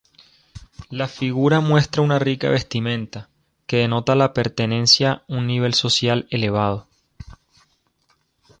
[0.89, 3.29] La figura muestra una rica vestimenta,
[3.67, 6.87] que denota la pertenencia un nivel social elevado.